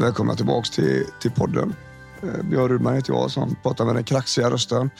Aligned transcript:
Välkomna 0.00 0.34
tillbaks 0.34 0.70
till, 0.70 1.06
till 1.20 1.30
podden. 1.30 1.74
Eh, 2.22 2.42
Björn 2.42 2.68
Rudman 2.68 2.94
heter 2.94 3.12
jag 3.12 3.30
som 3.30 3.56
pratar 3.62 3.84
med 3.84 3.94
den 3.94 4.04
kraxiga 4.04 4.50
rösten. 4.50 4.90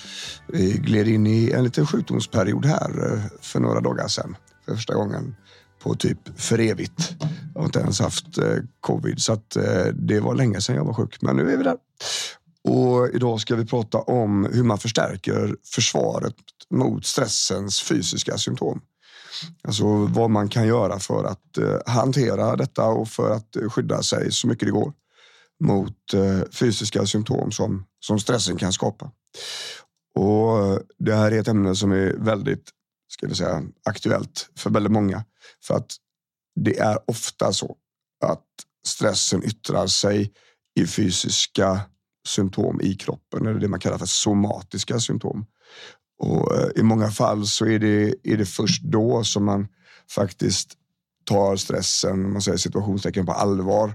Vi 0.47 0.73
gled 0.73 1.09
in 1.09 1.27
i 1.27 1.51
en 1.51 1.65
liten 1.65 1.87
sjukdomsperiod 1.87 2.65
här 2.65 3.13
eh, 3.13 3.23
för 3.41 3.61
några 3.61 3.81
dagar 3.81 4.09
sedan. 4.09 4.37
För 4.65 4.75
första 4.75 4.95
gången 4.95 5.37
på 5.83 5.95
typ 5.95 6.41
för 6.41 6.59
evigt. 6.59 7.13
Jag 7.55 7.61
har 7.61 7.67
inte 7.67 7.81
ens 7.81 8.01
haft 8.01 8.39
eh, 8.39 8.57
covid 8.81 9.23
så 9.23 9.33
att 9.33 9.57
det 9.93 10.21
var 10.21 10.35
länge 10.35 10.61
sedan 10.61 10.77
jag 10.77 10.85
var 10.85 10.95
sjuk. 10.95 11.17
Men 11.21 11.37
nu 11.37 11.53
är 11.53 11.57
vi 11.57 11.65
där. 11.65 11.77
Och 12.65 13.09
idag 13.15 13.41
ska 13.41 13.57
vi 13.57 13.67
prata 13.67 13.99
om 13.99 14.49
hur 14.53 14.65
man 14.65 14.79
förstärker 14.79 15.57
försvaret 15.75 16.35
mot 16.71 17.07
stressens 17.07 17.83
fysiska 17.83 18.39
symptom. 18.39 18.81
Alltså 19.63 19.85
vad 20.07 20.31
man 20.31 20.49
kan 20.49 20.67
göra 20.67 20.99
för 20.99 21.25
att 21.25 21.59
eh, 21.59 21.79
hantera 21.87 22.57
detta 22.57 22.87
och 22.87 23.09
för 23.09 23.31
att 23.31 23.57
eh, 23.57 23.69
skydda 23.69 24.03
sig 24.03 24.33
så 24.33 24.47
mycket 24.47 24.69
det 24.69 24.73
går 24.73 24.93
mot 25.65 26.15
eh, 26.15 26.41
fysiska 26.53 27.07
symptom 27.07 27.53
som, 27.53 27.87
som 28.01 28.21
stressen 28.21 28.57
kan 28.57 28.73
skapa. 28.73 29.11
Och 30.15 30.67
eh, 30.67 30.79
det 30.99 31.15
här 31.15 31.33
är 31.33 31.41
ett 31.41 31.49
ämne 31.49 31.77
som 31.77 31.93
är 31.93 32.17
väldigt 32.19 32.71
ska 33.13 33.27
vi 33.27 33.35
säga, 33.35 33.63
aktuellt 33.85 34.51
för 34.57 34.71
väldigt 34.71 34.93
många. 34.93 35.25
För 35.65 35.75
att 35.75 35.97
det 36.61 36.79
är 36.79 36.99
ofta 37.07 37.53
så 37.53 37.77
att 38.25 38.47
stressen 38.87 39.45
yttrar 39.45 39.87
sig 39.87 40.33
i 40.81 40.87
fysiska 40.87 41.81
symptom 42.29 42.81
i 42.81 42.95
kroppen, 42.95 43.47
eller 43.47 43.61
det 43.61 43.69
man 43.69 43.81
kallar 43.81 43.99
för 43.99 44.07
somatiska 44.07 45.01
symptom. 45.01 45.47
Och 46.21 46.57
eh, 46.57 46.69
I 46.77 46.83
många 46.83 47.11
fall 47.11 47.47
så 47.47 47.67
är 47.67 47.79
det, 47.79 48.15
är 48.23 48.37
det 48.37 48.47
först 48.47 48.83
då 48.83 49.25
som 49.25 49.45
man 49.45 49.69
faktiskt 50.11 50.73
tar 51.25 51.57
stressen, 51.57 52.33
man 52.33 52.43
säger 52.43 52.59
situationstecken 52.59 53.27
på 53.27 53.33
allvar. 53.33 53.95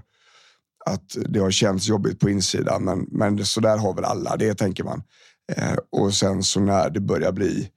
Att 0.86 1.16
det 1.28 1.38
har 1.38 1.50
känts 1.50 1.88
jobbigt 1.88 2.20
på 2.20 2.30
insidan, 2.30 2.84
men, 2.84 3.06
men 3.10 3.46
så 3.46 3.60
där 3.60 3.78
har 3.78 3.94
väl 3.94 4.04
alla 4.04 4.36
det, 4.36 4.54
tänker 4.54 4.84
man. 4.84 5.02
Eh, 5.52 5.76
och 5.92 6.14
sen 6.14 6.42
så 6.42 6.60
när 6.60 6.90
det 6.90 7.00
börjar 7.00 7.32
bli, 7.32 7.70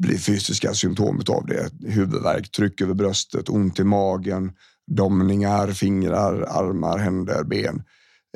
bli 0.00 0.18
fysiska 0.18 0.74
symptom 0.74 1.22
av 1.28 1.46
det, 1.46 1.70
huvudvärk, 1.88 2.52
tryck 2.52 2.80
över 2.80 2.94
bröstet, 2.94 3.48
ont 3.48 3.78
i 3.78 3.84
magen, 3.84 4.52
domningar, 4.86 5.72
fingrar, 5.72 6.42
armar, 6.42 6.98
händer, 6.98 7.44
ben. 7.44 7.82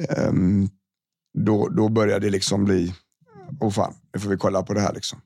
Eh, 0.08 0.32
då, 1.38 1.68
då 1.68 1.88
börjar 1.88 2.20
det 2.20 2.30
liksom 2.30 2.64
bli, 2.64 2.94
oh 3.60 3.70
fan, 3.70 3.94
nu 4.14 4.20
får 4.20 4.30
vi 4.30 4.36
kolla 4.36 4.62
på 4.62 4.74
det 4.74 4.80
här 4.80 4.94
liksom. 4.94 5.20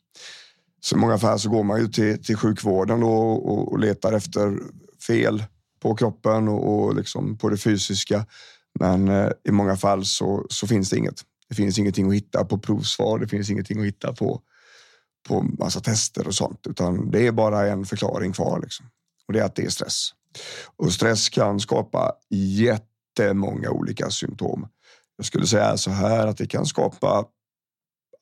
Så 0.81 0.97
i 0.97 0.99
många 0.99 1.19
fall 1.19 1.41
så 1.41 1.49
går 1.49 1.65
man 1.65 1.81
ju 1.81 1.89
till, 1.89 2.25
till 2.25 2.37
sjukvården 2.37 3.03
och, 3.03 3.53
och, 3.53 3.73
och 3.73 3.79
letar 3.79 4.13
efter 4.13 4.59
fel 5.07 5.45
på 5.83 5.95
kroppen 5.97 6.49
och, 6.49 6.85
och 6.85 6.95
liksom 6.95 7.39
på 7.39 7.49
det 7.49 7.57
fysiska. 7.57 8.27
Men 8.81 9.09
eh, 9.09 9.31
i 9.49 9.51
många 9.51 9.77
fall 9.77 10.05
så, 10.05 10.47
så 10.51 10.67
finns 10.67 10.91
det 10.91 10.97
inget. 10.97 11.23
Det 11.49 11.55
finns 11.55 11.79
ingenting 11.79 12.09
att 12.09 12.15
hitta 12.15 12.45
på 12.45 12.59
provsvar. 12.59 13.19
Det 13.19 13.29
finns 13.29 13.51
ingenting 13.51 13.81
att 13.81 13.87
hitta 13.87 14.13
på 14.13 14.43
på 15.29 15.43
massa 15.43 15.81
tester 15.81 16.27
och 16.27 16.35
sånt, 16.35 16.67
utan 16.67 17.11
det 17.11 17.27
är 17.27 17.33
bara 17.33 17.67
en 17.67 17.85
förklaring 17.85 18.33
kvar 18.33 18.61
liksom. 18.63 18.87
och 19.27 19.33
det 19.33 19.41
är 19.41 19.45
att 19.45 19.55
det 19.55 19.65
är 19.65 19.71
stress. 19.71 20.11
Och 20.77 20.93
stress 20.93 21.29
kan 21.29 21.61
skapa 21.61 22.13
jättemånga 22.31 23.71
olika 23.71 24.11
symptom. 24.11 24.69
Jag 25.17 25.27
skulle 25.27 25.47
säga 25.47 25.77
så 25.77 25.91
här 25.91 26.27
att 26.27 26.37
det 26.37 26.47
kan 26.47 26.67
skapa 26.67 27.25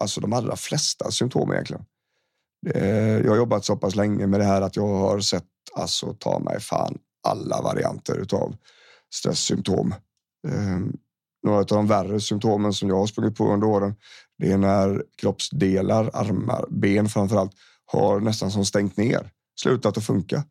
alltså 0.01 0.21
de 0.21 0.33
allra 0.33 0.57
flesta 0.57 1.11
symptom 1.11 1.53
egentligen. 1.53 1.85
Eh, 2.75 3.19
jag 3.19 3.31
har 3.31 3.37
jobbat 3.37 3.65
så 3.65 3.77
pass 3.77 3.97
länge 3.97 4.27
med 4.27 4.41
det 4.41 4.47
här 4.47 4.63
att 4.63 4.77
jag 4.77 4.87
har 4.87 5.21
sett 5.21 5.45
alltså 5.75 6.15
ta 6.15 6.39
mig 6.39 6.61
fan 6.61 6.99
alla 7.29 7.63
varianter 7.63 8.27
av 8.35 8.57
stresssymptom. 9.15 9.95
Ehm, 10.49 10.97
några 11.43 11.59
av 11.59 11.67
de 11.67 11.87
värre 11.87 12.21
symptomen 12.21 12.73
som 12.73 12.89
jag 12.89 12.97
har 12.97 13.07
sprungit 13.07 13.37
på 13.37 13.53
under 13.53 13.67
åren, 13.67 13.95
det 14.39 14.53
är 14.53 14.59
när 14.59 15.05
kroppsdelar, 15.17 16.11
armar, 16.13 16.67
ben 16.71 17.09
framför 17.09 17.37
allt, 17.37 17.53
har 17.85 18.21
nästan 18.21 18.51
som 18.51 18.65
stängt 18.65 18.97
ner, 18.97 19.31
slutat 19.61 19.97
att 19.97 20.05
funka. 20.05 20.45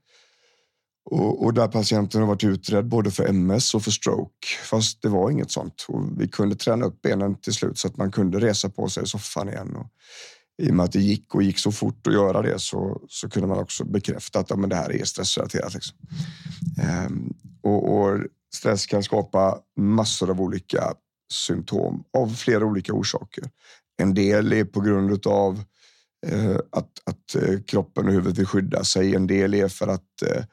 Och, 1.10 1.46
och, 1.46 1.54
där 1.54 1.68
patienten 1.68 2.22
har 2.22 2.28
varit 2.28 2.44
utredd 2.44 2.86
både 2.86 3.12
för 3.12 3.26
MS 3.26 3.74
och 3.74 3.84
för 3.84 3.92
stroke, 3.92 4.48
fast 4.64 5.02
det 5.02 5.10
var 5.10 5.32
inget 5.32 5.52
sånt. 5.52 5.86
Och 5.88 6.22
vi 6.22 6.28
kunde 6.28 6.56
träna 6.56 6.86
upp 6.86 7.02
benen 7.02 7.36
till 7.36 7.54
slut 7.54 7.78
så 7.78 7.88
att 7.88 7.98
man 7.98 8.12
kunde 8.12 8.40
resa 8.40 8.70
på 8.70 8.90
sig 8.90 9.04
i 9.04 9.06
soffan 9.06 9.50
igen. 9.50 9.76
Och 9.76 9.88
i 10.62 10.70
och 10.70 10.74
med 10.74 10.84
att 10.84 10.92
det 10.92 11.00
gick 11.00 11.36
och 11.36 11.44
gick 11.44 11.60
så 11.60 11.72
fort 11.72 12.08
att 12.08 12.14
göra 12.14 12.42
det 12.42 12.60
så, 12.60 13.02
så 13.10 13.30
kunde 13.30 13.48
man 13.48 13.60
också 13.60 13.84
bekräfta 13.86 14.40
att 14.40 14.50
ja, 14.50 14.56
men 14.56 14.70
det 14.70 14.76
här 14.76 14.92
är 14.92 15.06
stressrelaterat. 15.06 15.74
Liksom. 15.74 15.98
Ehm, 16.82 17.34
och, 17.62 17.98
och, 17.98 18.20
stress 18.56 18.86
kan 18.86 19.04
skapa 19.04 19.60
massor 19.78 20.30
av 20.30 20.42
olika 20.42 20.94
symptom 21.34 22.04
av 22.18 22.36
flera 22.36 22.66
olika 22.66 22.94
orsaker. 22.94 23.44
En 23.98 24.14
del 24.14 24.54
är 24.54 24.66
på 24.66 24.82
grund 24.82 25.28
av 25.28 25.64
eh, 26.28 26.58
att, 26.72 26.92
att 27.04 27.36
eh, 27.36 27.60
kroppen 27.68 28.08
och 28.08 28.14
huvudet 28.14 28.38
vill 28.38 28.46
skydda 28.46 28.84
sig. 28.84 29.16
En 29.16 29.28
del 29.28 29.54
är 29.54 29.68
för 29.68 29.88
att 29.88 30.22
eh, 30.22 30.44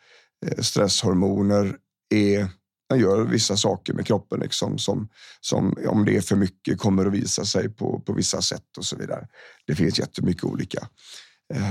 Eh, 0.44 0.62
stresshormoner 0.62 1.76
är 2.14 2.48
man 2.90 2.98
gör 2.98 3.24
vissa 3.24 3.56
saker 3.56 3.92
med 3.92 4.06
kroppen 4.06 4.40
liksom, 4.40 4.78
som, 4.78 5.08
som 5.40 5.76
om 5.88 6.04
det 6.04 6.16
är 6.16 6.20
för 6.20 6.36
mycket 6.36 6.78
kommer 6.78 7.06
att 7.06 7.12
visa 7.12 7.44
sig 7.44 7.68
på, 7.68 8.00
på 8.00 8.12
vissa 8.12 8.42
sätt 8.42 8.78
och 8.78 8.84
så 8.84 8.96
vidare. 8.96 9.28
Det 9.66 9.74
finns 9.74 9.98
jättemycket 9.98 10.44
olika. 10.44 10.88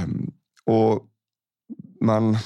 Um, 0.05 0.31
och 0.65 1.07
man 2.01 2.37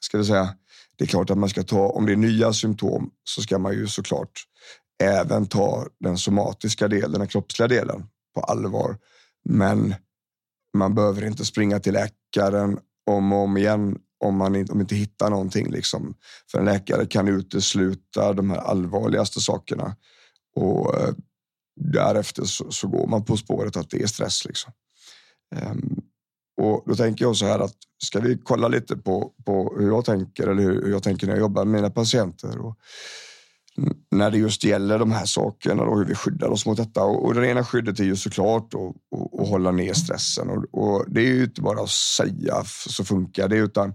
ska 0.00 0.16
jag 0.16 0.26
säga, 0.26 0.54
det 0.96 1.04
är 1.04 1.08
klart 1.08 1.30
att 1.30 1.38
man 1.38 1.48
ska 1.48 1.62
ta, 1.62 1.88
om 1.88 2.06
det 2.06 2.12
är 2.12 2.16
nya 2.16 2.52
symptom 2.52 3.10
så 3.24 3.42
ska 3.42 3.58
man 3.58 3.72
ju 3.72 3.86
såklart 3.86 4.44
även 5.02 5.46
ta 5.46 5.86
den 6.00 6.18
somatiska 6.18 6.88
delen, 6.88 7.18
den 7.18 7.28
kroppsliga 7.28 7.68
delen 7.68 8.06
på 8.34 8.40
allvar. 8.40 8.98
Men 9.44 9.94
man 10.76 10.94
behöver 10.94 11.24
inte 11.24 11.44
springa 11.44 11.80
till 11.80 11.92
läkaren 11.92 12.78
om 13.06 13.32
och 13.32 13.38
om 13.38 13.56
igen 13.56 13.98
om 14.22 14.36
man 14.36 14.56
inte, 14.56 14.72
om 14.72 14.80
inte 14.80 14.94
hittar 14.94 15.30
någonting. 15.30 15.70
Liksom. 15.70 16.14
För 16.50 16.58
en 16.58 16.64
läkare 16.64 17.06
kan 17.06 17.28
utesluta 17.28 18.32
de 18.32 18.50
här 18.50 18.58
allvarligaste 18.58 19.40
sakerna 19.40 19.96
och 20.56 21.00
eh, 21.00 21.14
därefter 21.80 22.44
så, 22.44 22.70
så, 22.70 22.88
går 22.88 23.06
man 23.06 23.24
på 23.24 23.36
spåret 23.36 23.76
att 23.76 23.90
det 23.90 24.02
är 24.02 24.06
stress. 24.06 24.44
Liksom. 24.44 24.72
Um, 25.56 26.02
och 26.60 26.82
då 26.86 26.94
tänker 26.94 27.24
jag 27.24 27.36
så 27.36 27.46
här 27.46 27.58
att 27.58 27.76
ska 28.04 28.20
vi 28.20 28.38
kolla 28.44 28.68
lite 28.68 28.96
på, 28.96 29.32
på 29.44 29.76
hur 29.78 29.88
jag 29.88 30.04
tänker 30.04 30.48
eller 30.48 30.62
hur, 30.62 30.82
hur 30.82 30.90
jag 30.90 31.02
tänker 31.02 31.26
när 31.26 31.34
jag 31.34 31.40
jobbar 31.40 31.64
med 31.64 31.72
mina 31.80 31.90
patienter. 31.90 32.58
Och, 32.58 32.78
när 34.10 34.30
det 34.30 34.38
just 34.38 34.64
gäller 34.64 34.98
de 34.98 35.12
här 35.12 35.26
sakerna 35.26 35.82
och 35.82 35.98
hur 35.98 36.04
vi 36.04 36.14
skyddar 36.14 36.48
oss 36.48 36.66
mot 36.66 36.76
detta. 36.76 37.04
Och, 37.04 37.24
och 37.24 37.34
det 37.34 37.48
ena 37.48 37.64
skyddet 37.64 38.00
är 38.00 38.04
ju 38.04 38.16
såklart 38.16 38.74
att 38.74 39.48
hålla 39.48 39.70
ner 39.70 39.94
stressen. 39.94 40.50
Och, 40.50 40.64
och, 40.72 41.04
det 41.08 41.20
är 41.20 41.34
ju 41.34 41.44
inte 41.44 41.60
bara 41.60 41.82
att 41.82 41.90
säga 41.90 42.64
så 42.88 43.04
funkar 43.04 43.48
det, 43.48 43.56
utan 43.56 43.94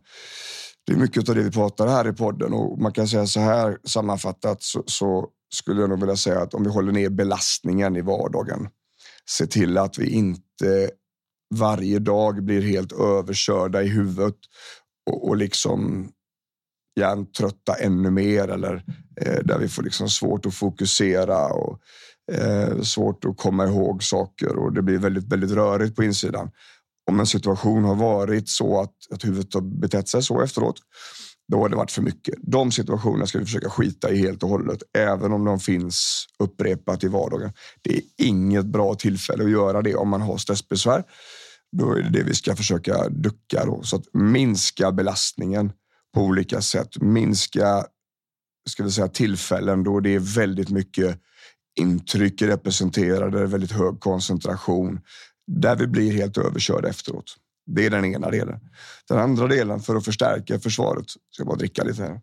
det 0.85 0.93
är 0.93 0.97
mycket 0.97 1.29
av 1.29 1.35
det 1.35 1.41
vi 1.41 1.51
pratar 1.51 1.87
här 1.87 2.07
i 2.07 2.13
podden 2.13 2.53
och 2.53 2.81
man 2.81 2.93
kan 2.93 3.07
säga 3.07 3.27
så 3.27 3.39
här 3.39 3.77
sammanfattat 3.83 4.63
så, 4.63 4.83
så 4.85 5.27
skulle 5.53 5.81
jag 5.81 5.89
nog 5.89 5.99
vilja 5.99 6.15
säga 6.15 6.39
att 6.41 6.53
om 6.53 6.63
vi 6.63 6.69
håller 6.69 6.91
ner 6.91 7.09
belastningen 7.09 7.95
i 7.95 8.01
vardagen, 8.01 8.67
se 9.29 9.47
till 9.47 9.77
att 9.77 9.97
vi 9.97 10.09
inte 10.09 10.89
varje 11.55 11.99
dag 11.99 12.43
blir 12.43 12.61
helt 12.61 12.91
överkörda 12.91 13.83
i 13.83 13.87
huvudet 13.87 14.35
och, 15.09 15.27
och 15.27 15.37
liksom 15.37 16.09
hjärntrötta 16.97 17.73
ännu 17.73 18.11
mer 18.11 18.47
eller 18.47 18.83
eh, 19.21 19.39
där 19.43 19.57
vi 19.59 19.67
får 19.67 19.83
liksom 19.83 20.09
svårt 20.09 20.45
att 20.45 20.53
fokusera 20.53 21.47
och 21.47 21.79
eh, 22.31 22.81
svårt 22.81 23.25
att 23.25 23.37
komma 23.37 23.65
ihåg 23.65 24.03
saker 24.03 24.55
och 24.55 24.73
det 24.73 24.81
blir 24.81 24.97
väldigt, 24.97 25.31
väldigt 25.31 25.51
rörigt 25.51 25.95
på 25.95 26.03
insidan. 26.03 26.51
Om 27.09 27.19
en 27.19 27.25
situation 27.25 27.83
har 27.83 27.95
varit 27.95 28.49
så 28.49 28.81
att, 28.81 28.93
att 29.11 29.25
huvudet 29.25 29.53
har 29.53 29.61
betett 29.61 30.07
sig 30.07 30.23
så 30.23 30.41
efteråt, 30.41 30.75
då 31.51 31.57
har 31.57 31.69
det 31.69 31.75
varit 31.75 31.91
för 31.91 32.01
mycket. 32.01 32.35
De 32.41 32.71
situationerna 32.71 33.27
ska 33.27 33.39
vi 33.39 33.45
försöka 33.45 33.69
skita 33.69 34.11
i 34.11 34.17
helt 34.17 34.43
och 34.43 34.49
hållet, 34.49 34.83
även 34.97 35.33
om 35.33 35.45
de 35.45 35.59
finns 35.59 36.25
upprepat 36.39 37.03
i 37.03 37.07
vardagen. 37.07 37.53
Det 37.81 37.97
är 37.97 38.01
inget 38.17 38.65
bra 38.65 38.95
tillfälle 38.95 39.43
att 39.43 39.51
göra 39.51 39.81
det 39.81 39.95
om 39.95 40.09
man 40.09 40.21
har 40.21 40.37
stressbesvär. 40.37 41.03
Då 41.77 41.91
är 41.91 42.01
det 42.01 42.09
det 42.09 42.23
vi 42.23 42.33
ska 42.33 42.55
försöka 42.55 43.09
ducka 43.09 43.65
då, 43.65 43.83
så 43.83 43.95
att 43.95 44.05
minska 44.13 44.91
belastningen 44.91 45.71
på 46.13 46.21
olika 46.21 46.61
sätt. 46.61 47.01
Minska 47.01 47.85
ska 48.69 48.83
vi 48.83 48.91
säga, 48.91 49.07
tillfällen 49.07 49.83
då 49.83 49.99
det 49.99 50.15
är 50.15 50.19
väldigt 50.19 50.69
mycket 50.69 51.19
intryck 51.79 52.41
representerade, 52.41 53.45
väldigt 53.45 53.71
hög 53.71 53.99
koncentration 53.99 54.99
där 55.47 55.75
vi 55.75 55.87
blir 55.87 56.13
helt 56.13 56.37
överkörda 56.37 56.89
efteråt. 56.89 57.35
Det 57.65 57.85
är 57.85 57.89
den 57.89 58.05
ena 58.05 58.31
delen. 58.31 58.59
Den 59.07 59.17
andra 59.17 59.47
delen 59.47 59.79
för 59.79 59.95
att 59.95 60.05
förstärka 60.05 60.59
försvaret. 60.59 61.09
Ska 61.09 61.19
jag 61.37 61.47
bara 61.47 61.57
dricka 61.57 61.83
lite 61.83 62.03
här. 62.03 62.21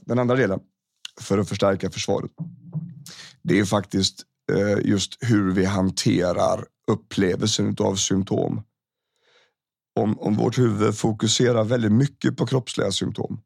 Den 0.00 0.18
andra 0.18 0.36
delen 0.36 0.60
för 1.20 1.38
att 1.38 1.48
förstärka 1.48 1.90
försvaret. 1.90 2.30
Det 3.42 3.58
är 3.58 3.64
faktiskt 3.64 4.22
eh, 4.52 4.86
just 4.90 5.16
hur 5.20 5.52
vi 5.52 5.64
hanterar 5.64 6.66
upplevelsen 6.86 7.76
av 7.80 7.96
symptom 7.96 8.62
om, 9.96 10.18
om 10.20 10.36
vårt 10.36 10.58
huvud 10.58 10.98
fokuserar 10.98 11.64
väldigt 11.64 11.92
mycket 11.92 12.36
på 12.36 12.46
kroppsliga 12.46 12.92
symptom 12.92 13.40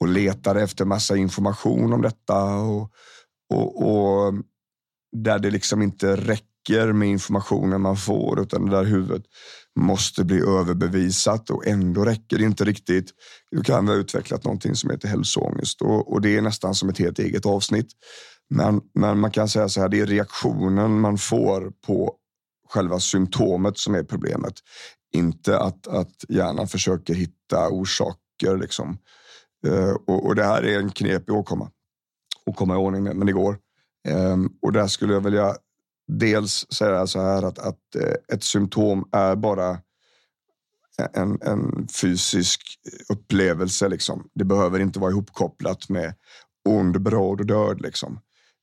och 0.00 0.08
letar 0.08 0.56
efter 0.56 0.84
massa 0.84 1.16
information 1.16 1.92
om 1.92 2.02
detta 2.02 2.54
och, 2.54 2.90
och, 3.54 3.82
och 3.82 4.34
där 5.16 5.38
det 5.38 5.50
liksom 5.50 5.82
inte 5.82 6.16
räcker 6.16 6.92
med 6.92 7.08
informationen 7.08 7.80
man 7.80 7.96
får 7.96 8.40
utan 8.40 8.66
där 8.66 8.84
huvudet 8.84 9.22
måste 9.80 10.24
bli 10.24 10.40
överbevisat 10.40 11.50
och 11.50 11.66
ändå 11.66 12.04
räcker 12.04 12.38
det 12.38 12.44
inte 12.44 12.64
riktigt. 12.64 13.10
Då 13.56 13.62
kan 13.62 13.86
vi 13.86 13.92
ha 13.92 13.98
utvecklat 13.98 14.44
någonting 14.44 14.74
som 14.74 14.90
heter 14.90 15.08
hälsoångest 15.08 15.82
och, 15.82 16.12
och 16.12 16.20
det 16.20 16.36
är 16.36 16.42
nästan 16.42 16.74
som 16.74 16.88
ett 16.88 16.98
helt 16.98 17.18
eget 17.18 17.46
avsnitt. 17.46 17.88
Men, 18.50 18.80
men 18.94 19.18
man 19.20 19.30
kan 19.30 19.48
säga 19.48 19.68
så 19.68 19.80
här, 19.80 19.88
det 19.88 20.00
är 20.00 20.06
reaktionen 20.06 21.00
man 21.00 21.18
får 21.18 21.72
på 21.86 22.16
själva 22.68 23.00
symptomet 23.00 23.78
som 23.78 23.94
är 23.94 24.02
problemet. 24.02 24.54
Inte 25.12 25.58
att, 25.58 25.86
att 25.86 26.24
hjärnan 26.28 26.68
försöker 26.68 27.14
hitta 27.14 27.68
orsaker. 27.68 28.56
Liksom. 28.56 28.98
Eh, 29.66 29.90
och, 30.06 30.26
och, 30.26 30.34
det 30.34 30.44
här 30.44 30.62
är 30.62 30.78
en 30.78 30.90
knepig 30.90 31.34
åkomma 31.34 31.70
att 32.46 32.56
komma 32.56 32.74
i 32.74 32.76
ordning 32.76 33.02
med, 33.02 33.16
men 33.16 33.26
det 33.26 33.32
går. 33.32 33.58
Eh, 34.08 34.36
och 34.62 34.72
där 34.72 34.86
skulle 34.86 35.12
jag 35.12 35.20
vilja 35.20 35.56
dels 36.08 36.66
säga 36.72 37.06
så 37.06 37.20
här 37.20 37.42
att, 37.42 37.58
att 37.58 37.94
eh, 37.96 38.34
ett 38.34 38.44
symptom 38.44 39.08
är 39.12 39.36
bara 39.36 39.78
en, 41.12 41.38
en 41.42 41.88
fysisk 41.88 42.60
upplevelse. 43.08 43.88
Liksom. 43.88 44.28
Det 44.34 44.44
behöver 44.44 44.80
inte 44.80 44.98
vara 44.98 45.10
ihopkopplat 45.10 45.88
med 45.88 46.14
ond, 46.68 47.02
bråd 47.02 47.40
och 47.40 47.46
död. 47.46 47.80
Liksom. 47.80 48.20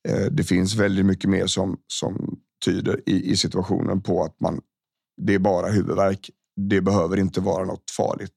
Eh, 0.07 0.25
det 0.25 0.43
finns 0.43 0.75
väldigt 0.75 1.05
mycket 1.05 1.29
mer 1.29 1.47
som, 1.47 1.77
som 1.87 2.39
tyder 2.65 3.01
i, 3.05 3.31
i 3.31 3.37
situationen 3.37 4.01
på 4.01 4.23
att 4.23 4.39
man, 4.39 4.61
det 5.21 5.33
är 5.33 5.39
bara 5.39 5.67
huvudvärk. 5.67 6.29
Det 6.69 6.81
behöver 6.81 7.17
inte 7.17 7.41
vara 7.41 7.65
något 7.65 7.91
farligt. 7.97 8.33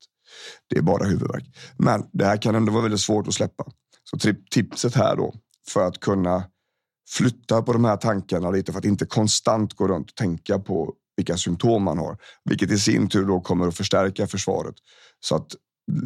Det 0.69 0.79
är 0.79 0.83
bara 0.83 1.05
huvudvärk. 1.05 1.45
Men 1.77 2.05
det 2.13 2.25
här 2.25 2.37
kan 2.37 2.55
ändå 2.55 2.73
vara 2.73 2.83
väldigt 2.83 3.01
svårt 3.01 3.29
att 3.29 3.35
släppa. 3.35 3.65
Så 4.05 4.35
tipset 4.51 4.95
här 4.95 5.17
då 5.17 5.35
för 5.69 5.87
att 5.87 6.01
kunna 6.01 6.45
flytta 7.11 7.63
på 7.63 7.73
de 7.73 7.85
här 7.85 7.97
tankarna 7.97 8.51
lite 8.51 8.73
för 8.73 8.79
att 8.79 8.85
inte 8.85 9.07
konstant 9.07 9.75
gå 9.75 9.89
runt 9.89 10.11
och 10.11 10.17
tänka 10.17 10.59
på 10.59 10.95
vilka 11.17 11.37
symptom 11.37 11.83
man 11.83 11.99
har, 11.99 12.19
vilket 12.45 12.71
i 12.71 12.79
sin 12.79 13.09
tur 13.09 13.27
då 13.27 13.41
kommer 13.41 13.69
att 13.69 13.77
förstärka 13.77 14.27
försvaret 14.27 14.75
så 15.21 15.37
att 15.37 15.57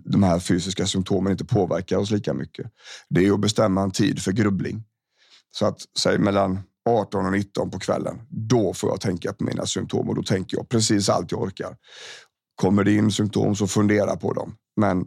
de 0.04 0.22
här 0.22 0.38
fysiska 0.38 0.86
symptomen 0.86 1.32
inte 1.32 1.44
påverkar 1.44 1.96
oss 1.96 2.10
lika 2.10 2.34
mycket. 2.34 2.66
Det 3.08 3.26
är 3.26 3.32
att 3.32 3.40
bestämma 3.40 3.82
en 3.82 3.90
tid 3.90 4.22
för 4.22 4.32
grubbling. 4.32 4.84
Så 5.50 5.66
att 5.66 5.80
säg 5.98 6.18
mellan 6.18 6.60
18 6.86 7.26
och 7.26 7.32
19 7.32 7.70
på 7.70 7.78
kvällen. 7.78 8.20
Då 8.28 8.74
får 8.74 8.90
jag 8.90 9.00
tänka 9.00 9.32
på 9.32 9.44
mina 9.44 9.66
symptom 9.66 10.08
och 10.08 10.14
då 10.14 10.22
tänker 10.22 10.56
jag 10.56 10.68
precis 10.68 11.08
allt 11.08 11.32
jag 11.32 11.42
orkar. 11.42 11.76
Kommer 12.54 12.84
det 12.84 12.92
in 12.92 13.12
symptom 13.12 13.56
så 13.56 13.66
fundera 13.66 14.16
på 14.16 14.32
dem. 14.32 14.56
Men 14.76 15.04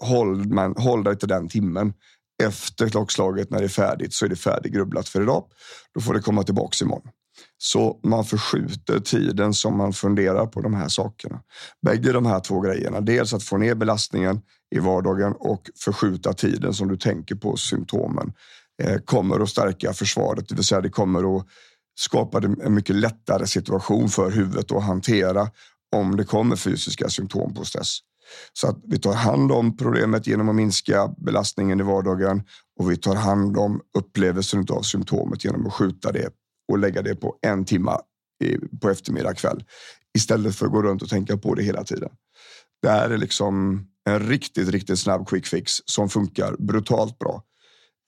håll, 0.00 0.46
men 0.46 0.74
håll 0.76 1.04
dig 1.04 1.18
till 1.18 1.28
den 1.28 1.48
timmen. 1.48 1.92
Efter 2.42 2.88
klockslaget 2.88 3.50
när 3.50 3.58
det 3.58 3.64
är 3.64 3.68
färdigt 3.68 4.14
så 4.14 4.24
är 4.24 4.28
det 4.28 4.36
färdiggrubblat 4.36 5.08
för 5.08 5.22
idag. 5.22 5.44
Då 5.94 6.00
får 6.00 6.14
det 6.14 6.20
komma 6.20 6.42
tillbaks 6.42 6.82
imorgon. 6.82 7.08
Så 7.58 8.00
man 8.02 8.24
förskjuter 8.24 9.00
tiden 9.00 9.54
som 9.54 9.76
man 9.76 9.92
funderar 9.92 10.46
på 10.46 10.60
de 10.60 10.74
här 10.74 10.88
sakerna. 10.88 11.40
Bägge 11.86 12.12
de 12.12 12.26
här 12.26 12.40
två 12.40 12.60
grejerna. 12.60 13.00
Dels 13.00 13.34
att 13.34 13.42
få 13.42 13.56
ner 13.56 13.74
belastningen 13.74 14.40
i 14.74 14.78
vardagen 14.78 15.32
och 15.38 15.70
förskjuta 15.84 16.32
tiden 16.32 16.74
som 16.74 16.88
du 16.88 16.96
tänker 16.96 17.34
på 17.34 17.56
symptomen 17.56 18.32
Eh, 18.82 18.98
kommer 18.98 19.40
att 19.40 19.48
stärka 19.48 19.92
försvaret. 19.92 20.48
Det 20.48 20.54
vill 20.54 20.64
säga 20.64 20.80
det 20.80 20.90
kommer 20.90 21.36
att 21.36 21.46
skapa 21.98 22.38
en 22.38 22.74
mycket 22.74 22.96
lättare 22.96 23.46
situation 23.46 24.08
för 24.08 24.30
huvudet 24.30 24.72
att 24.72 24.82
hantera 24.82 25.50
om 25.96 26.16
det 26.16 26.24
kommer 26.24 26.56
fysiska 26.56 27.08
symptom 27.08 27.54
på 27.54 27.64
stress. 27.64 27.98
Så 28.52 28.68
att 28.68 28.78
vi 28.84 28.98
tar 28.98 29.14
hand 29.14 29.52
om 29.52 29.76
problemet 29.76 30.26
genom 30.26 30.48
att 30.48 30.54
minska 30.54 31.14
belastningen 31.16 31.80
i 31.80 31.82
vardagen 31.82 32.42
och 32.80 32.90
vi 32.90 32.96
tar 32.96 33.14
hand 33.14 33.56
om 33.56 33.80
upplevelsen 33.98 34.66
av 34.70 34.82
symptomet 34.82 35.44
genom 35.44 35.66
att 35.66 35.72
skjuta 35.72 36.12
det 36.12 36.30
och 36.68 36.78
lägga 36.78 37.02
det 37.02 37.14
på 37.14 37.36
en 37.42 37.64
timme 37.64 37.92
på 38.80 38.90
eftermiddag 38.90 39.34
kväll 39.34 39.64
istället 40.18 40.56
för 40.56 40.66
att 40.66 40.72
gå 40.72 40.82
runt 40.82 41.02
och 41.02 41.08
tänka 41.08 41.36
på 41.36 41.54
det 41.54 41.62
hela 41.62 41.84
tiden. 41.84 42.10
Det 42.82 42.88
här 42.88 43.10
är 43.10 43.18
liksom 43.18 43.86
en 44.04 44.20
riktigt, 44.20 44.68
riktigt 44.68 44.98
snabb 44.98 45.28
quick 45.28 45.46
fix 45.46 45.72
som 45.84 46.08
funkar 46.08 46.56
brutalt 46.58 47.18
bra. 47.18 47.42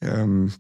Ehm, 0.05 0.51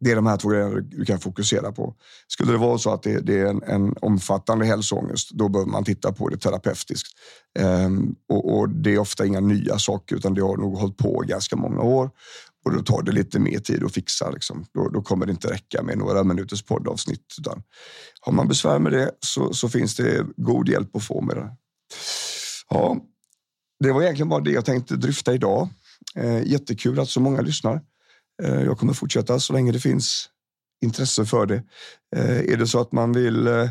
det 0.00 0.10
är 0.10 0.16
de 0.16 0.26
här 0.26 0.36
två 0.36 0.48
grejerna 0.48 0.80
du 0.80 1.04
kan 1.04 1.18
fokusera 1.18 1.72
på. 1.72 1.94
Skulle 2.28 2.52
det 2.52 2.58
vara 2.58 2.78
så 2.78 2.92
att 2.92 3.02
det, 3.02 3.20
det 3.20 3.40
är 3.40 3.46
en, 3.46 3.62
en, 3.62 3.94
omfattande 4.00 4.66
hälsoångest, 4.66 5.30
då 5.30 5.48
behöver 5.48 5.70
man 5.70 5.84
titta 5.84 6.12
på 6.12 6.28
det 6.28 6.36
terapeutiskt. 6.36 7.08
Um, 7.58 8.16
och, 8.28 8.58
och, 8.58 8.68
det 8.68 8.94
är 8.94 8.98
ofta 8.98 9.26
inga 9.26 9.40
nya 9.40 9.78
saker, 9.78 10.16
utan 10.16 10.34
det 10.34 10.42
har 10.42 10.56
nog 10.56 10.78
hållit 10.78 10.96
på 10.96 11.24
ganska 11.26 11.56
många 11.56 11.80
år. 11.80 12.10
Och 12.64 12.72
då 12.72 12.82
tar 12.82 13.02
det 13.02 13.12
lite 13.12 13.38
mer 13.38 13.58
tid 13.58 13.84
att 13.84 13.94
fixa. 13.94 14.30
Liksom. 14.30 14.66
Då, 14.74 14.88
då, 14.88 15.02
kommer 15.02 15.26
det 15.26 15.32
inte 15.32 15.52
räcka 15.52 15.82
med 15.82 15.98
några 15.98 16.24
minuters 16.24 16.62
poddavsnitt. 16.62 17.34
Utan 17.38 17.62
har 18.20 18.32
man 18.32 18.48
besvär 18.48 18.78
med 18.78 18.92
det 18.92 19.10
så, 19.20 19.52
så 19.52 19.68
finns 19.68 19.96
det 19.96 20.26
god 20.36 20.68
hjälp 20.68 20.96
att 20.96 21.04
få 21.04 21.20
med 21.20 21.36
det. 21.36 21.56
Ja, 22.70 22.96
det 23.84 23.92
var 23.92 24.02
egentligen 24.02 24.28
bara 24.28 24.40
det 24.40 24.50
jag 24.50 24.64
tänkte 24.64 24.96
dryfta 24.96 25.34
idag. 25.34 25.68
Eh, 26.16 26.42
jättekul 26.46 27.00
att 27.00 27.08
så 27.08 27.20
många 27.20 27.40
lyssnar. 27.40 27.80
Eh, 28.42 28.62
jag 28.62 28.78
kommer 28.78 28.92
fortsätta 28.92 29.40
så 29.40 29.52
länge 29.52 29.72
det 29.72 29.80
finns 29.80 30.28
intresse 30.82 31.24
för 31.24 31.46
det. 31.46 31.62
Eh, 32.16 32.38
är 32.38 32.56
det 32.56 32.66
så 32.66 32.80
att 32.80 32.92
man 32.92 33.12
vill 33.12 33.46
eh, 33.46 33.70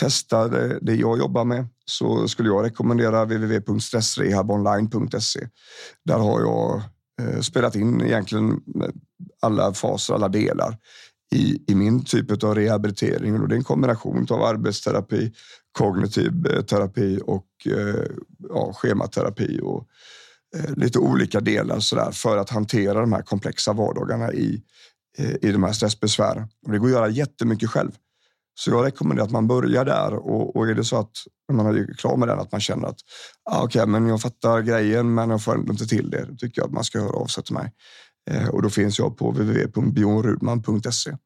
testa 0.00 0.48
det, 0.48 0.94
jag 0.94 1.18
jobbar 1.18 1.44
med 1.44 1.68
så 1.84 2.28
skulle 2.28 2.48
jag 2.48 2.64
rekommendera 2.64 3.24
www.stressrehabonline.se. 3.24 5.48
Där 6.04 6.18
har 6.18 6.40
jag 6.40 6.82
spelat 7.44 7.76
in 7.76 8.00
egentligen 8.00 8.60
alla 9.42 9.74
faser, 9.74 10.14
alla 10.14 10.28
delar 10.28 10.78
i, 11.34 11.72
i 11.72 11.74
min 11.74 12.04
typ 12.04 12.42
av 12.42 12.54
rehabilitering. 12.54 13.40
Och 13.40 13.48
det 13.48 13.54
är 13.54 13.56
en 13.56 13.64
kombination 13.64 14.26
av 14.30 14.42
arbetsterapi, 14.42 15.32
kognitiv 15.72 16.62
terapi 16.62 17.20
och 17.26 17.46
ja, 18.48 18.72
schematerapi 18.72 19.60
och 19.62 19.88
Eh, 20.56 20.74
lite 20.76 20.98
olika 20.98 21.40
delar 21.40 21.80
så 21.80 21.96
där, 21.96 22.10
för 22.10 22.36
att 22.36 22.50
hantera 22.50 23.00
de 23.00 23.12
här 23.12 23.22
komplexa 23.22 23.72
vardagarna 23.72 24.32
i, 24.32 24.62
eh, 25.18 25.34
i 25.42 25.52
de 25.52 25.62
här 25.62 25.72
stressbesvären. 25.72 26.48
det 26.66 26.78
går 26.78 26.86
att 26.86 26.92
göra 26.92 27.08
jättemycket 27.08 27.70
själv. 27.70 27.90
Så 28.58 28.70
jag 28.70 28.86
rekommenderar 28.86 29.26
att 29.26 29.32
man 29.32 29.46
börjar 29.46 29.84
där 29.84 30.14
och, 30.14 30.56
och 30.56 30.68
är 30.68 30.74
det 30.74 30.84
så 30.84 30.96
att 30.96 31.10
när 31.48 31.56
man 31.56 31.76
är 31.76 31.94
klar 31.94 32.16
med 32.16 32.28
den 32.28 32.38
att 32.38 32.52
man 32.52 32.60
känner 32.60 32.88
att 32.88 32.98
ah, 33.50 33.62
okej, 33.62 33.82
okay, 33.82 33.92
men 33.92 34.08
jag 34.08 34.20
fattar 34.20 34.60
grejen, 34.60 35.14
men 35.14 35.30
jag 35.30 35.42
får 35.42 35.54
ändå 35.54 35.72
inte 35.72 35.86
till 35.86 36.10
det. 36.10 36.24
Då 36.24 36.36
tycker 36.36 36.60
jag 36.60 36.66
att 36.66 36.72
man 36.72 36.84
ska 36.84 37.00
höra 37.00 37.16
av 37.16 37.26
sig 37.26 37.44
till 37.44 37.54
mig. 37.54 37.72
Eh, 38.30 38.48
och 38.48 38.62
då 38.62 38.70
finns 38.70 38.98
jag 38.98 39.16
på 39.16 39.30
www.bjornrudman.se. 39.30 41.16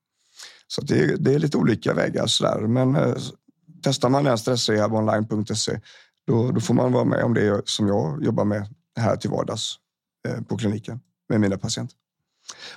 Så 0.66 0.80
det, 0.80 1.16
det, 1.16 1.34
är 1.34 1.38
lite 1.38 1.56
olika 1.56 1.94
vägar 1.94 2.26
så 2.26 2.44
där. 2.44 2.60
Men 2.60 2.96
eh, 2.96 3.14
testar 3.82 4.08
man 4.08 4.24
den 4.24 4.38
stressrehabonline.se 4.38 5.80
då, 6.26 6.50
då 6.50 6.60
får 6.60 6.74
man 6.74 6.92
vara 6.92 7.04
med 7.04 7.24
om 7.24 7.34
det 7.34 7.62
som 7.64 7.88
jag 7.88 8.24
jobbar 8.24 8.44
med 8.44 8.74
här 8.98 9.16
till 9.16 9.30
vardags 9.30 9.74
eh, 10.28 10.42
på 10.42 10.56
kliniken 10.56 11.00
med 11.28 11.40
mina 11.40 11.58
patienter. 11.58 11.96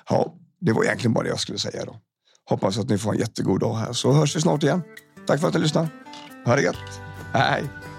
Ja, 0.09 0.35
det 0.59 0.73
var 0.73 0.83
egentligen 0.83 1.13
bara 1.13 1.23
det 1.23 1.29
jag 1.29 1.39
skulle 1.39 1.57
säga 1.57 1.85
då. 1.85 1.99
Hoppas 2.45 2.77
att 2.77 2.89
ni 2.89 2.97
får 2.97 3.13
en 3.13 3.19
jättegod 3.19 3.59
dag 3.59 3.75
här 3.75 3.93
så 3.93 4.11
hörs 4.11 4.35
vi 4.35 4.41
snart 4.41 4.63
igen. 4.63 4.81
Tack 5.27 5.39
för 5.39 5.47
att 5.47 5.53
ni 5.53 5.59
lyssnar. 5.59 5.87
Ha 6.45 6.55
det 6.55 6.61
gött. 6.61 7.01
Hej! 7.33 7.92